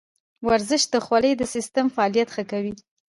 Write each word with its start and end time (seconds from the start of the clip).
ورزش 0.47 0.83
د 0.93 0.95
خولې 1.05 1.31
د 1.37 1.43
سیستم 1.53 1.85
فعالیت 1.95 2.29
ښه 2.35 2.43
کوي. 2.51 2.73